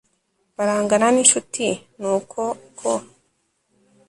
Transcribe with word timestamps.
barangana 0.55 1.07
n'incuti 1.11 1.67
ni 1.99 2.07
uko, 2.15 2.41
ko 2.79 2.91